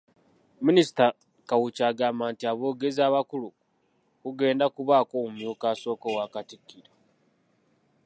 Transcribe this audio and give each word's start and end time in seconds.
Minisita 0.65 1.05
Kawuki 1.49 1.81
agamba 1.91 2.23
nti 2.33 2.43
aboogezi 2.51 3.01
abakulu 3.07 3.49
kugenda 4.21 4.65
kubaako 4.75 5.13
omumyuka 5.21 5.65
asooka 5.73 6.05
owa 6.13 6.25
Katikkiro. 6.33 6.91